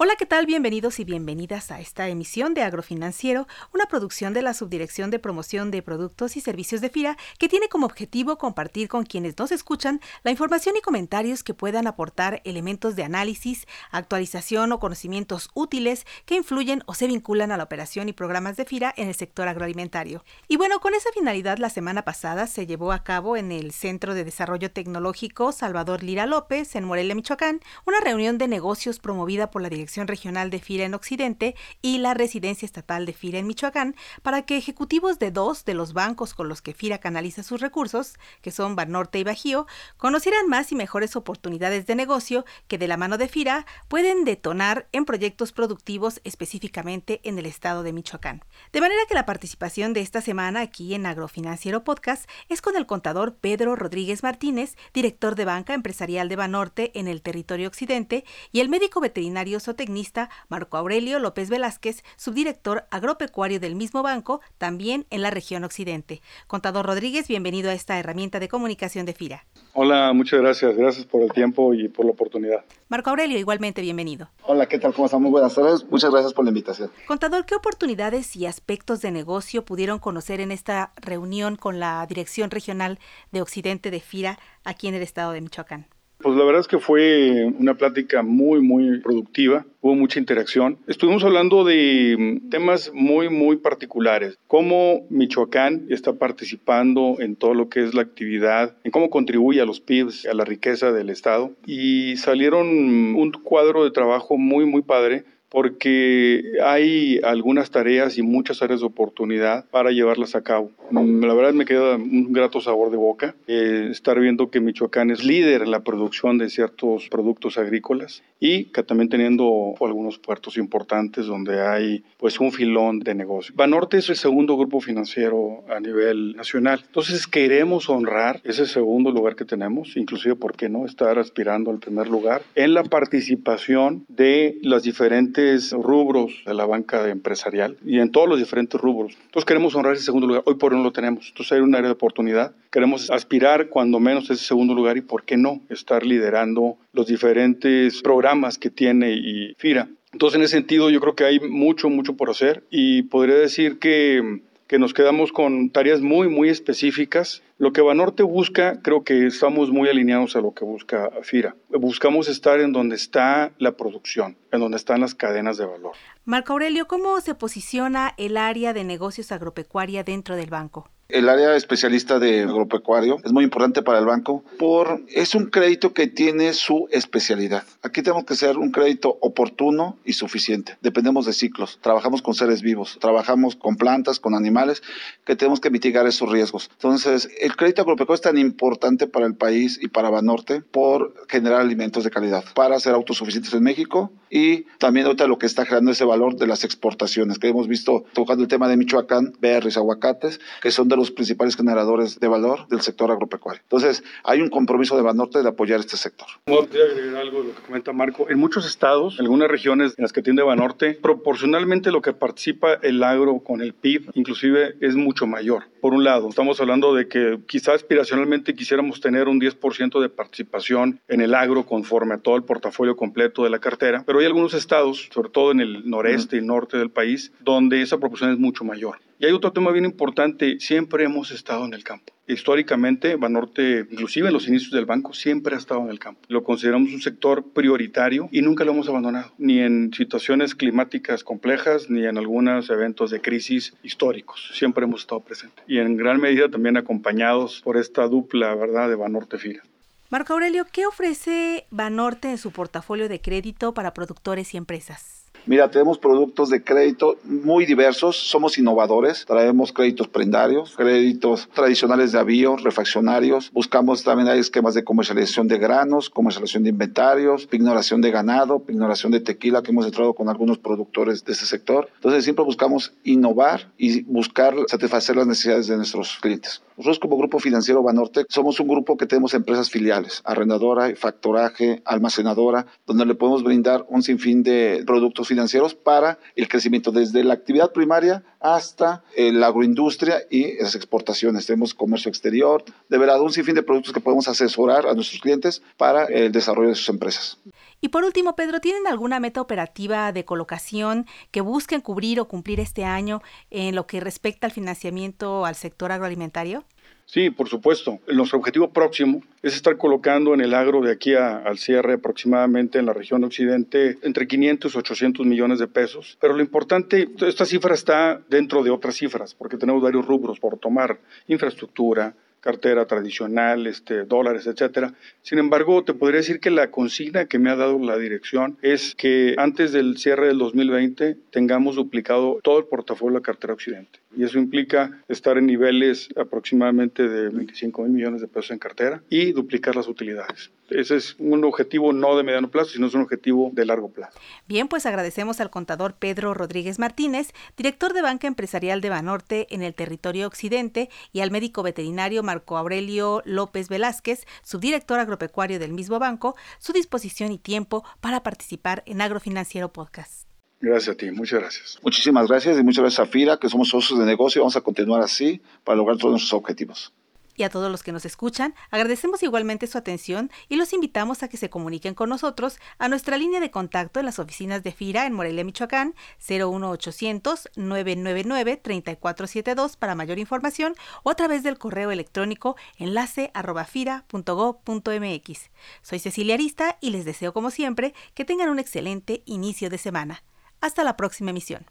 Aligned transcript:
Hola, 0.00 0.14
¿qué 0.16 0.26
tal? 0.26 0.46
Bienvenidos 0.46 1.00
y 1.00 1.04
bienvenidas 1.04 1.72
a 1.72 1.80
esta 1.80 2.06
emisión 2.06 2.54
de 2.54 2.62
Agrofinanciero, 2.62 3.48
una 3.74 3.86
producción 3.86 4.32
de 4.32 4.42
la 4.42 4.54
Subdirección 4.54 5.10
de 5.10 5.18
Promoción 5.18 5.72
de 5.72 5.82
Productos 5.82 6.36
y 6.36 6.40
Servicios 6.40 6.80
de 6.80 6.88
FIRA 6.88 7.16
que 7.36 7.48
tiene 7.48 7.68
como 7.68 7.86
objetivo 7.86 8.38
compartir 8.38 8.86
con 8.86 9.04
quienes 9.04 9.36
nos 9.36 9.50
escuchan 9.50 10.00
la 10.22 10.30
información 10.30 10.76
y 10.76 10.82
comentarios 10.82 11.42
que 11.42 11.52
puedan 11.52 11.88
aportar 11.88 12.42
elementos 12.44 12.94
de 12.94 13.02
análisis, 13.02 13.66
actualización 13.90 14.70
o 14.70 14.78
conocimientos 14.78 15.50
útiles 15.52 16.06
que 16.26 16.36
influyen 16.36 16.84
o 16.86 16.94
se 16.94 17.08
vinculan 17.08 17.50
a 17.50 17.56
la 17.56 17.64
operación 17.64 18.08
y 18.08 18.12
programas 18.12 18.56
de 18.56 18.66
FIRA 18.66 18.94
en 18.96 19.08
el 19.08 19.16
sector 19.16 19.48
agroalimentario. 19.48 20.22
Y 20.46 20.58
bueno, 20.58 20.78
con 20.78 20.94
esa 20.94 21.10
finalidad 21.10 21.58
la 21.58 21.70
semana 21.70 22.04
pasada 22.04 22.46
se 22.46 22.68
llevó 22.68 22.92
a 22.92 23.02
cabo 23.02 23.36
en 23.36 23.50
el 23.50 23.72
Centro 23.72 24.14
de 24.14 24.22
Desarrollo 24.22 24.70
Tecnológico 24.70 25.50
Salvador 25.50 26.04
Lira 26.04 26.26
López 26.26 26.76
en 26.76 26.84
Morelia, 26.84 27.16
Michoacán, 27.16 27.58
una 27.84 27.98
reunión 27.98 28.38
de 28.38 28.46
negocios 28.46 29.00
promovida 29.00 29.50
por 29.50 29.60
la 29.60 29.68
Dirección 29.68 29.87
Regional 29.96 30.50
de 30.50 30.58
FIRA 30.58 30.84
en 30.84 30.94
Occidente 30.94 31.56
y 31.82 31.98
la 31.98 32.14
Residencia 32.14 32.66
Estatal 32.66 33.06
de 33.06 33.12
FIRA 33.12 33.38
en 33.38 33.46
Michoacán 33.46 33.96
para 34.22 34.42
que 34.42 34.56
ejecutivos 34.56 35.18
de 35.18 35.30
dos 35.30 35.64
de 35.64 35.74
los 35.74 35.92
bancos 35.94 36.34
con 36.34 36.48
los 36.48 36.62
que 36.62 36.74
FIRA 36.74 36.98
canaliza 36.98 37.42
sus 37.42 37.60
recursos, 37.60 38.14
que 38.42 38.50
son 38.50 38.76
Banorte 38.76 39.18
y 39.18 39.24
Bajío, 39.24 39.66
conocieran 39.96 40.48
más 40.48 40.70
y 40.72 40.74
mejores 40.74 41.16
oportunidades 41.16 41.86
de 41.86 41.94
negocio 41.94 42.44
que 42.66 42.78
de 42.78 42.88
la 42.88 42.96
mano 42.96 43.18
de 43.18 43.28
FIRA 43.28 43.66
pueden 43.88 44.24
detonar 44.24 44.88
en 44.92 45.04
proyectos 45.04 45.52
productivos 45.52 46.20
específicamente 46.24 47.20
en 47.24 47.38
el 47.38 47.46
estado 47.46 47.82
de 47.82 47.92
Michoacán. 47.92 48.44
De 48.72 48.80
manera 48.80 49.00
que 49.08 49.14
la 49.14 49.26
participación 49.26 49.92
de 49.92 50.00
esta 50.00 50.20
semana 50.20 50.60
aquí 50.60 50.94
en 50.94 51.06
Agrofinanciero 51.06 51.84
Podcast 51.84 52.28
es 52.48 52.60
con 52.60 52.76
el 52.76 52.86
contador 52.86 53.36
Pedro 53.36 53.76
Rodríguez 53.76 54.22
Martínez, 54.22 54.76
director 54.92 55.34
de 55.34 55.44
banca 55.44 55.74
empresarial 55.74 56.28
de 56.28 56.36
Banorte 56.36 56.98
en 56.98 57.08
el 57.08 57.22
territorio 57.22 57.68
occidente, 57.68 58.24
y 58.52 58.60
el 58.60 58.68
médico 58.68 59.00
veterinario 59.00 59.60
tecnista 59.78 60.28
Marco 60.48 60.76
Aurelio 60.76 61.18
López 61.18 61.48
Velázquez, 61.48 62.04
subdirector 62.16 62.84
agropecuario 62.90 63.60
del 63.60 63.76
mismo 63.76 64.02
banco, 64.02 64.42
también 64.58 65.06
en 65.08 65.22
la 65.22 65.30
región 65.30 65.64
occidente. 65.64 66.20
Contador 66.46 66.84
Rodríguez, 66.84 67.26
bienvenido 67.28 67.70
a 67.70 67.72
esta 67.72 67.98
herramienta 67.98 68.40
de 68.40 68.48
comunicación 68.48 69.06
de 69.06 69.14
FIRA. 69.14 69.46
Hola, 69.72 70.12
muchas 70.12 70.40
gracias. 70.40 70.76
Gracias 70.76 71.06
por 71.06 71.22
el 71.22 71.32
tiempo 71.32 71.72
y 71.72 71.88
por 71.88 72.04
la 72.04 72.12
oportunidad. 72.12 72.64
Marco 72.88 73.08
Aurelio, 73.10 73.38
igualmente 73.38 73.80
bienvenido. 73.80 74.28
Hola, 74.42 74.66
¿qué 74.66 74.78
tal? 74.78 74.92
¿Cómo 74.92 75.06
están? 75.06 75.22
Muy 75.22 75.30
buenas 75.30 75.54
tardes. 75.54 75.86
Muchas 75.88 76.10
gracias 76.10 76.34
por 76.34 76.44
la 76.44 76.50
invitación. 76.50 76.90
Contador, 77.06 77.46
¿qué 77.46 77.54
oportunidades 77.54 78.36
y 78.36 78.44
aspectos 78.44 79.00
de 79.00 79.12
negocio 79.12 79.64
pudieron 79.64 80.00
conocer 80.00 80.40
en 80.40 80.50
esta 80.50 80.92
reunión 80.96 81.56
con 81.56 81.78
la 81.78 82.04
Dirección 82.06 82.50
Regional 82.50 82.98
de 83.30 83.40
Occidente 83.40 83.90
de 83.90 84.00
FIRA 84.00 84.38
aquí 84.64 84.88
en 84.88 84.94
el 84.94 85.02
estado 85.02 85.32
de 85.32 85.40
Michoacán? 85.40 85.86
Pues 86.20 86.36
la 86.36 86.44
verdad 86.44 86.62
es 86.62 86.66
que 86.66 86.80
fue 86.80 87.44
una 87.60 87.74
plática 87.74 88.22
muy, 88.22 88.60
muy 88.60 88.98
productiva, 88.98 89.64
hubo 89.80 89.94
mucha 89.94 90.18
interacción. 90.18 90.78
Estuvimos 90.88 91.22
hablando 91.22 91.62
de 91.62 92.40
temas 92.50 92.90
muy, 92.92 93.28
muy 93.28 93.56
particulares, 93.56 94.36
cómo 94.48 95.06
Michoacán 95.10 95.86
está 95.90 96.14
participando 96.14 97.16
en 97.20 97.36
todo 97.36 97.54
lo 97.54 97.68
que 97.68 97.84
es 97.84 97.94
la 97.94 98.02
actividad, 98.02 98.76
en 98.82 98.90
cómo 98.90 99.10
contribuye 99.10 99.60
a 99.60 99.64
los 99.64 99.80
PIBs, 99.80 100.26
a 100.26 100.34
la 100.34 100.44
riqueza 100.44 100.90
del 100.90 101.08
Estado. 101.08 101.52
Y 101.66 102.16
salieron 102.16 102.66
un 102.66 103.30
cuadro 103.30 103.84
de 103.84 103.92
trabajo 103.92 104.36
muy, 104.36 104.66
muy 104.66 104.82
padre 104.82 105.24
porque 105.50 106.42
hay 106.64 107.20
algunas 107.22 107.70
tareas 107.70 108.18
y 108.18 108.22
muchas 108.22 108.62
áreas 108.62 108.80
de 108.80 108.86
oportunidad 108.86 109.64
para 109.70 109.90
llevarlas 109.90 110.34
a 110.34 110.42
cabo. 110.42 110.70
Mm, 110.90 111.24
la 111.24 111.34
verdad 111.34 111.52
me 111.52 111.64
queda 111.64 111.96
un 111.96 112.32
grato 112.32 112.60
sabor 112.60 112.90
de 112.90 112.96
boca 112.96 113.34
eh, 113.46 113.88
estar 113.90 114.18
viendo 114.18 114.50
que 114.50 114.60
Michoacán 114.60 115.10
es 115.10 115.24
líder 115.24 115.62
en 115.62 115.70
la 115.70 115.80
producción 115.80 116.38
de 116.38 116.50
ciertos 116.50 117.08
productos 117.08 117.58
agrícolas 117.58 118.22
y 118.40 118.66
que 118.66 118.82
también 118.82 119.08
teniendo 119.08 119.74
algunos 119.80 120.18
puertos 120.18 120.56
importantes 120.56 121.26
donde 121.26 121.60
hay 121.60 122.04
pues 122.18 122.40
un 122.40 122.52
filón 122.52 123.00
de 123.00 123.14
negocio. 123.14 123.54
Banorte 123.56 123.98
es 123.98 124.08
el 124.10 124.16
segundo 124.16 124.56
grupo 124.56 124.80
financiero 124.80 125.64
a 125.68 125.80
nivel 125.80 126.36
nacional. 126.36 126.82
Entonces 126.86 127.26
queremos 127.26 127.88
honrar 127.88 128.40
ese 128.44 128.66
segundo 128.66 129.10
lugar 129.10 129.34
que 129.34 129.44
tenemos, 129.44 129.96
inclusive, 129.96 130.36
¿por 130.36 130.56
qué 130.56 130.68
no?, 130.68 130.86
estar 130.86 131.18
aspirando 131.18 131.70
al 131.70 131.78
primer 131.78 132.08
lugar 132.08 132.42
en 132.54 132.74
la 132.74 132.84
participación 132.84 134.04
de 134.08 134.58
las 134.62 134.82
diferentes 134.82 135.37
rubros 135.72 136.32
de 136.44 136.54
la 136.54 136.66
banca 136.66 137.08
empresarial 137.08 137.76
y 137.84 137.98
en 138.00 138.10
todos 138.10 138.28
los 138.28 138.38
diferentes 138.38 138.80
rubros. 138.80 139.16
Entonces 139.26 139.44
queremos 139.44 139.74
honrar 139.74 139.94
ese 139.94 140.04
segundo 140.04 140.26
lugar. 140.26 140.42
Hoy 140.46 140.54
por 140.54 140.72
hoy 140.72 140.78
no 140.78 140.84
lo 140.84 140.92
tenemos. 140.92 141.28
Entonces 141.28 141.52
hay 141.52 141.60
un 141.60 141.74
área 141.74 141.88
de 141.88 141.92
oportunidad. 141.92 142.52
Queremos 142.70 143.10
aspirar 143.10 143.68
cuando 143.68 144.00
menos 144.00 144.30
ese 144.30 144.44
segundo 144.44 144.74
lugar 144.74 144.96
y, 144.96 145.00
¿por 145.00 145.24
qué 145.24 145.36
no?, 145.36 145.60
estar 145.68 146.04
liderando 146.04 146.76
los 146.92 147.06
diferentes 147.06 148.02
programas 148.02 148.58
que 148.58 148.70
tiene 148.70 149.54
FIRA. 149.56 149.88
Entonces, 150.12 150.38
en 150.38 150.44
ese 150.44 150.56
sentido, 150.56 150.88
yo 150.88 151.00
creo 151.00 151.14
que 151.14 151.24
hay 151.24 151.38
mucho, 151.38 151.90
mucho 151.90 152.16
por 152.16 152.30
hacer 152.30 152.64
y 152.70 153.02
podría 153.02 153.36
decir 153.36 153.78
que, 153.78 154.40
que 154.68 154.78
nos 154.78 154.92
quedamos 154.92 155.32
con 155.32 155.70
tareas 155.70 156.02
muy, 156.02 156.28
muy 156.28 156.50
específicas. 156.50 157.42
Lo 157.56 157.72
que 157.72 157.80
Banorte 157.80 158.22
busca, 158.22 158.80
creo 158.82 159.02
que 159.02 159.26
estamos 159.26 159.70
muy 159.70 159.88
alineados 159.88 160.36
a 160.36 160.40
lo 160.40 160.52
que 160.52 160.64
busca 160.64 161.10
FIRA. 161.22 161.56
Buscamos 161.70 162.28
estar 162.28 162.60
en 162.60 162.72
donde 162.72 162.94
está 162.94 163.52
la 163.58 163.72
producción, 163.72 164.36
en 164.52 164.60
donde 164.60 164.76
están 164.76 165.00
las 165.00 165.14
cadenas 165.14 165.56
de 165.56 165.64
valor. 165.64 165.92
Marco 166.26 166.52
Aurelio, 166.52 166.86
¿cómo 166.86 167.18
se 167.22 167.34
posiciona 167.34 168.14
el 168.18 168.36
área 168.36 168.74
de 168.74 168.84
negocios 168.84 169.32
agropecuaria 169.32 170.04
dentro 170.04 170.36
del 170.36 170.50
banco? 170.50 170.90
El 171.10 171.30
área 171.30 171.56
especialista 171.56 172.18
de 172.18 172.42
agropecuario 172.42 173.16
es 173.24 173.32
muy 173.32 173.42
importante 173.42 173.80
para 173.80 173.98
el 173.98 174.04
banco 174.04 174.44
por 174.58 175.00
es 175.08 175.34
un 175.34 175.46
crédito 175.46 175.94
que 175.94 176.06
tiene 176.06 176.52
su 176.52 176.86
especialidad. 176.90 177.64
Aquí 177.82 178.02
tenemos 178.02 178.26
que 178.26 178.34
ser 178.34 178.58
un 178.58 178.72
crédito 178.72 179.16
oportuno 179.22 179.96
y 180.04 180.12
suficiente. 180.12 180.76
Dependemos 180.82 181.24
de 181.24 181.32
ciclos. 181.32 181.78
Trabajamos 181.80 182.20
con 182.20 182.34
seres 182.34 182.60
vivos, 182.60 182.98
trabajamos 183.00 183.56
con 183.56 183.76
plantas, 183.76 184.20
con 184.20 184.34
animales, 184.34 184.82
que 185.24 185.34
tenemos 185.34 185.60
que 185.60 185.70
mitigar 185.70 186.06
esos 186.06 186.30
riesgos. 186.30 186.68
Entonces, 186.74 187.30
el 187.40 187.56
crédito 187.56 187.80
agropecuario 187.80 188.16
es 188.16 188.20
tan 188.20 188.36
importante 188.36 189.06
para 189.06 189.24
el 189.24 189.34
país 189.34 189.78
y 189.80 189.88
para 189.88 190.10
Banorte 190.10 190.60
por 190.60 191.14
generar 191.26 191.62
alimentos 191.62 192.04
de 192.04 192.10
calidad, 192.10 192.44
para 192.54 192.78
ser 192.80 192.92
autosuficientes 192.92 193.54
en 193.54 193.62
México 193.62 194.12
y 194.28 194.64
también 194.76 195.06
ahorita 195.06 195.26
lo 195.26 195.38
que 195.38 195.46
está 195.46 195.64
generando 195.64 195.92
ese 195.92 196.04
valor 196.04 196.36
de 196.36 196.46
las 196.46 196.64
exportaciones, 196.64 197.38
que 197.38 197.48
hemos 197.48 197.66
visto 197.66 198.04
tocando 198.12 198.42
el 198.42 198.48
tema 198.48 198.68
de 198.68 198.76
Michoacán, 198.76 199.32
berries, 199.40 199.78
aguacates, 199.78 200.38
que 200.60 200.70
son 200.70 200.88
de 200.88 200.97
los 200.98 201.10
principales 201.10 201.56
generadores 201.56 202.20
de 202.20 202.28
valor 202.28 202.68
del 202.68 202.80
sector 202.80 203.10
agropecuario. 203.10 203.62
Entonces, 203.62 204.02
hay 204.24 204.40
un 204.40 204.50
compromiso 204.50 204.96
de 204.96 205.02
Banorte 205.02 205.42
de 205.42 205.48
apoyar 205.48 205.80
este 205.80 205.96
sector. 205.96 206.28
Podría 206.44 206.84
agregar 206.84 207.22
algo 207.22 207.42
de 207.42 207.48
lo 207.48 207.54
que 207.54 207.62
comenta 207.62 207.92
Marco. 207.92 208.28
En 208.28 208.38
muchos 208.38 208.66
estados, 208.66 209.18
en 209.18 209.24
algunas 209.24 209.48
regiones 209.48 209.94
en 209.96 210.02
las 210.02 210.12
que 210.12 210.22
tiende 210.22 210.42
Banorte, 210.42 210.94
proporcionalmente 210.94 211.90
lo 211.90 212.02
que 212.02 212.12
participa 212.12 212.74
el 212.74 213.02
agro 213.02 213.38
con 213.40 213.60
el 213.60 213.72
PIB, 213.72 214.10
inclusive, 214.14 214.74
es 214.80 214.96
mucho 214.96 215.26
mayor. 215.26 215.64
Por 215.80 215.94
un 215.94 216.02
lado, 216.02 216.28
estamos 216.28 216.60
hablando 216.60 216.92
de 216.92 217.06
que 217.06 217.38
quizás 217.46 217.76
aspiracionalmente 217.76 218.54
quisiéramos 218.54 219.00
tener 219.00 219.28
un 219.28 219.40
10% 219.40 220.00
de 220.00 220.08
participación 220.08 221.00
en 221.06 221.20
el 221.20 221.34
agro 221.34 221.66
conforme 221.66 222.14
a 222.14 222.18
todo 222.18 222.34
el 222.34 222.42
portafolio 222.42 222.96
completo 222.96 223.44
de 223.44 223.50
la 223.50 223.60
cartera, 223.60 224.02
pero 224.04 224.18
hay 224.18 224.26
algunos 224.26 224.54
estados, 224.54 225.08
sobre 225.12 225.30
todo 225.30 225.52
en 225.52 225.60
el 225.60 225.88
noreste 225.88 226.36
y 226.36 226.40
norte 226.40 226.78
del 226.78 226.90
país, 226.90 227.32
donde 227.40 227.80
esa 227.80 227.98
proporción 227.98 228.32
es 228.32 228.38
mucho 228.38 228.64
mayor. 228.64 228.98
Y 229.20 229.26
hay 229.26 229.32
otro 229.32 229.52
tema 229.52 229.70
bien 229.70 229.84
importante, 229.84 230.58
siempre 230.58 231.04
hemos 231.04 231.30
estado 231.30 231.64
en 231.64 231.74
el 231.74 231.84
campo. 231.84 232.12
Históricamente, 232.28 233.16
Banorte, 233.16 233.86
inclusive 233.90 234.28
en 234.28 234.34
los 234.34 234.46
inicios 234.46 234.70
del 234.70 234.84
banco, 234.84 235.14
siempre 235.14 235.54
ha 235.54 235.58
estado 235.58 235.80
en 235.80 235.88
el 235.88 235.98
campo. 235.98 236.20
Lo 236.28 236.44
consideramos 236.44 236.92
un 236.92 237.00
sector 237.00 237.42
prioritario 237.52 238.28
y 238.30 238.42
nunca 238.42 238.64
lo 238.64 238.72
hemos 238.72 238.88
abandonado, 238.88 239.32
ni 239.38 239.60
en 239.60 239.92
situaciones 239.94 240.54
climáticas 240.54 241.24
complejas, 241.24 241.88
ni 241.88 242.04
en 242.04 242.18
algunos 242.18 242.68
eventos 242.68 243.10
de 243.10 243.20
crisis 243.20 243.74
históricos. 243.82 244.50
Siempre 244.52 244.84
hemos 244.84 245.00
estado 245.00 245.20
presentes. 245.20 245.64
Y 245.66 245.78
en 245.78 245.96
gran 245.96 246.20
medida 246.20 246.48
también 246.48 246.76
acompañados 246.76 247.62
por 247.62 247.76
esta 247.76 248.06
dupla, 248.06 248.54
¿verdad?, 248.54 248.90
de 248.90 248.94
Banorte-Fira. 248.94 249.62
Marco 250.10 250.34
Aurelio, 250.34 250.66
¿qué 250.70 250.86
ofrece 250.86 251.66
Banorte 251.70 252.30
en 252.30 252.38
su 252.38 252.50
portafolio 252.50 253.08
de 253.08 253.20
crédito 253.20 253.74
para 253.74 253.92
productores 253.92 254.54
y 254.54 254.56
empresas? 254.56 255.17
Mira, 255.46 255.70
tenemos 255.70 255.98
productos 255.98 256.50
de 256.50 256.62
crédito 256.62 257.16
muy 257.24 257.64
diversos, 257.64 258.16
somos 258.16 258.58
innovadores, 258.58 259.24
traemos 259.26 259.72
créditos 259.72 260.08
prendarios, 260.08 260.74
créditos 260.76 261.48
tradicionales 261.54 262.12
de 262.12 262.18
avío, 262.18 262.56
refaccionarios, 262.56 263.50
buscamos 263.52 264.04
también 264.04 264.28
hay 264.28 264.40
esquemas 264.40 264.74
de 264.74 264.84
comercialización 264.84 265.48
de 265.48 265.58
granos, 265.58 266.10
comercialización 266.10 266.64
de 266.64 266.70
inventarios, 266.70 267.46
pignoración 267.46 268.00
de 268.00 268.10
ganado, 268.10 268.60
pignoración 268.60 269.12
de 269.12 269.20
tequila, 269.20 269.62
que 269.62 269.70
hemos 269.70 269.86
entrado 269.86 270.14
con 270.14 270.28
algunos 270.28 270.58
productores 270.58 271.24
de 271.24 271.32
ese 271.32 271.46
sector. 271.46 271.88
Entonces 271.96 272.24
siempre 272.24 272.44
buscamos 272.44 272.92
innovar 273.04 273.72
y 273.78 274.02
buscar 274.02 274.54
satisfacer 274.66 275.16
las 275.16 275.26
necesidades 275.26 275.66
de 275.68 275.76
nuestros 275.76 276.18
clientes. 276.20 276.62
Nosotros 276.78 277.00
como 277.00 277.16
grupo 277.16 277.40
financiero 277.40 277.82
Banorte 277.82 278.24
somos 278.28 278.60
un 278.60 278.68
grupo 278.68 278.96
que 278.96 279.06
tenemos 279.06 279.34
empresas 279.34 279.68
filiales, 279.68 280.22
arrendadora, 280.24 280.94
factoraje, 280.94 281.82
almacenadora, 281.84 282.66
donde 282.86 283.04
le 283.04 283.16
podemos 283.16 283.42
brindar 283.42 283.84
un 283.88 284.04
sinfín 284.04 284.44
de 284.44 284.84
productos 284.86 285.26
financieros 285.26 285.74
para 285.74 286.20
el 286.36 286.46
crecimiento 286.46 286.92
desde 286.92 287.24
la 287.24 287.34
actividad 287.34 287.72
primaria 287.72 288.22
hasta 288.38 289.02
eh, 289.16 289.32
la 289.32 289.48
agroindustria 289.48 290.22
y 290.30 290.62
las 290.62 290.76
exportaciones. 290.76 291.46
Tenemos 291.46 291.74
comercio 291.74 292.10
exterior, 292.10 292.62
de 292.88 292.98
verdad 292.98 293.20
un 293.22 293.32
sinfín 293.32 293.56
de 293.56 293.64
productos 293.64 293.92
que 293.92 294.00
podemos 294.00 294.28
asesorar 294.28 294.86
a 294.86 294.94
nuestros 294.94 295.20
clientes 295.20 295.62
para 295.76 296.04
el 296.04 296.30
desarrollo 296.30 296.68
de 296.68 296.76
sus 296.76 296.90
empresas. 296.90 297.38
Y 297.80 297.88
por 297.88 298.04
último, 298.04 298.34
Pedro, 298.34 298.60
¿tienen 298.60 298.86
alguna 298.86 299.20
meta 299.20 299.40
operativa 299.40 300.12
de 300.12 300.24
colocación 300.24 301.06
que 301.30 301.40
busquen 301.40 301.80
cubrir 301.80 302.18
o 302.18 302.26
cumplir 302.26 302.58
este 302.60 302.84
año 302.84 303.22
en 303.50 303.74
lo 303.74 303.86
que 303.86 304.00
respecta 304.00 304.46
al 304.46 304.52
financiamiento 304.52 305.46
al 305.46 305.54
sector 305.54 305.92
agroalimentario? 305.92 306.64
Sí, 307.06 307.30
por 307.30 307.48
supuesto. 307.48 308.00
Nuestro 308.12 308.38
objetivo 308.38 308.70
próximo 308.70 309.22
es 309.42 309.54
estar 309.54 309.78
colocando 309.78 310.34
en 310.34 310.42
el 310.42 310.52
agro 310.52 310.82
de 310.82 310.92
aquí 310.92 311.14
al 311.14 311.56
cierre 311.56 311.94
aproximadamente 311.94 312.78
en 312.78 312.84
la 312.84 312.92
región 312.92 313.24
occidente 313.24 313.96
entre 314.02 314.26
500 314.26 314.74
y 314.74 314.78
800 314.78 315.24
millones 315.24 315.58
de 315.58 315.68
pesos. 315.68 316.18
Pero 316.20 316.34
lo 316.34 316.42
importante, 316.42 317.08
esta 317.26 317.46
cifra 317.46 317.74
está 317.74 318.20
dentro 318.28 318.62
de 318.62 318.70
otras 318.70 318.96
cifras, 318.96 319.34
porque 319.34 319.56
tenemos 319.56 319.82
varios 319.82 320.04
rubros 320.04 320.38
por 320.38 320.58
tomar, 320.58 320.98
infraestructura, 321.28 322.14
cartera 322.40 322.86
tradicional, 322.86 323.66
este, 323.66 324.04
dólares, 324.04 324.46
etcétera. 324.46 324.94
Sin 325.22 325.38
embargo, 325.38 325.84
te 325.84 325.94
podría 325.94 326.18
decir 326.18 326.40
que 326.40 326.50
la 326.50 326.70
consigna 326.70 327.26
que 327.26 327.38
me 327.38 327.50
ha 327.50 327.56
dado 327.56 327.78
la 327.78 327.98
dirección 327.98 328.56
es 328.62 328.94
que 328.94 329.34
antes 329.38 329.72
del 329.72 329.98
cierre 329.98 330.28
del 330.28 330.38
2020 330.38 331.16
tengamos 331.30 331.76
duplicado 331.76 332.38
todo 332.42 332.58
el 332.58 332.66
portafolio 332.66 333.18
de 333.18 333.22
cartera 333.22 333.54
Occidente. 333.54 334.00
Y 334.16 334.24
eso 334.24 334.38
implica 334.38 335.02
estar 335.08 335.38
en 335.38 335.46
niveles 335.46 336.08
aproximadamente 336.16 337.08
de 337.08 337.28
25 337.28 337.82
mil 337.82 337.92
millones 337.92 338.20
de 338.20 338.28
pesos 338.28 338.52
en 338.52 338.58
cartera 338.58 339.02
y 339.10 339.32
duplicar 339.32 339.76
las 339.76 339.88
utilidades. 339.88 340.50
Ese 340.70 340.96
es 340.96 341.16
un 341.18 341.44
objetivo 341.44 341.92
no 341.92 342.16
de 342.16 342.22
mediano 342.22 342.50
plazo, 342.50 342.70
sino 342.70 342.86
es 342.86 342.94
un 342.94 343.02
objetivo 343.02 343.50
de 343.54 343.64
largo 343.64 343.90
plazo. 343.90 344.18
Bien, 344.46 344.68
pues 344.68 344.86
agradecemos 344.86 345.40
al 345.40 345.50
contador 345.50 345.94
Pedro 345.94 346.34
Rodríguez 346.34 346.78
Martínez, 346.78 347.32
director 347.56 347.94
de 347.94 348.02
Banca 348.02 348.26
Empresarial 348.26 348.80
de 348.80 348.90
Banorte 348.90 349.46
en 349.50 349.62
el 349.62 349.74
territorio 349.74 350.26
occidente, 350.26 350.90
y 351.12 351.20
al 351.20 351.30
médico 351.30 351.62
veterinario 351.62 352.22
Marco 352.22 352.58
Aurelio 352.58 353.22
López 353.24 353.68
Velázquez, 353.68 354.26
subdirector 354.42 355.00
agropecuario 355.00 355.58
del 355.58 355.72
mismo 355.72 355.98
banco, 355.98 356.36
su 356.58 356.72
disposición 356.72 357.32
y 357.32 357.38
tiempo 357.38 357.84
para 358.00 358.22
participar 358.22 358.82
en 358.86 359.00
Agrofinanciero 359.00 359.72
Podcast. 359.72 360.27
Gracias 360.60 360.94
a 360.94 360.96
ti, 360.96 361.10
muchas 361.10 361.40
gracias. 361.40 361.78
Muchísimas 361.82 362.26
gracias 362.26 362.58
y 362.58 362.62
muchas 362.62 362.82
gracias 362.82 363.06
a 363.06 363.10
FIRA, 363.10 363.38
que 363.38 363.48
somos 363.48 363.68
socios 363.68 363.98
de 363.98 364.06
negocio 364.06 364.40
y 364.40 364.42
vamos 364.42 364.56
a 364.56 364.60
continuar 364.60 365.02
así 365.02 365.40
para 365.64 365.76
lograr 365.76 365.98
todos 365.98 366.12
nuestros 366.12 366.32
objetivos 366.32 366.92
y 367.38 367.44
a 367.44 367.50
todos 367.50 367.70
los 367.70 367.82
que 367.82 367.92
nos 367.92 368.04
escuchan, 368.04 368.54
agradecemos 368.70 369.22
igualmente 369.22 369.66
su 369.68 369.78
atención 369.78 370.30
y 370.48 370.56
los 370.56 370.72
invitamos 370.72 371.22
a 371.22 371.28
que 371.28 371.36
se 371.36 371.48
comuniquen 371.48 371.94
con 371.94 372.08
nosotros 372.08 372.58
a 372.78 372.88
nuestra 372.88 373.16
línea 373.16 373.40
de 373.40 373.50
contacto 373.50 374.00
en 374.00 374.06
las 374.06 374.18
oficinas 374.18 374.62
de 374.64 374.72
FIRA 374.72 375.06
en 375.06 375.14
Morelia, 375.14 375.44
Michoacán, 375.44 375.94
01800 376.28 377.48
999 377.54 378.56
3472 378.56 379.76
para 379.76 379.94
mayor 379.94 380.18
información 380.18 380.74
o 381.04 381.10
a 381.10 381.14
través 381.14 381.44
del 381.44 381.58
correo 381.58 381.92
electrónico 381.92 382.56
enlace 382.76 383.30
arroba 383.34 383.64
fira.gov.mx. 383.64 385.50
Soy 385.82 385.98
Cecilia 386.00 386.34
Arista 386.34 386.76
y 386.80 386.90
les 386.90 387.04
deseo 387.04 387.32
como 387.32 387.50
siempre 387.52 387.94
que 388.14 388.24
tengan 388.24 388.48
un 388.48 388.58
excelente 388.58 389.22
inicio 389.26 389.70
de 389.70 389.78
semana. 389.78 390.24
Hasta 390.60 390.82
la 390.84 390.96
próxima 390.96 391.30
emisión. 391.30 391.66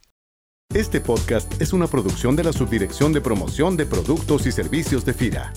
Este 0.74 1.02
podcast 1.02 1.62
es 1.62 1.74
una 1.74 1.88
producción 1.88 2.36
de 2.36 2.44
la 2.44 2.54
Subdirección 2.54 3.14
de 3.14 3.22
Promoción 3.22 3.78
de 3.78 3.86
Productos 3.86 4.46
y 4.48 4.52
Servicios 4.52 5.06
de 5.06 5.14
FIRA. 5.14 5.54